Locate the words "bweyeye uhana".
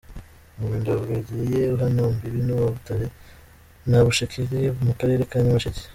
1.03-2.01